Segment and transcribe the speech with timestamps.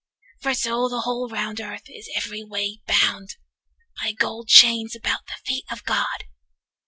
[0.41, 3.35] For so the whole round earth is every way Bound
[4.01, 6.23] by gold chains about the feet of God.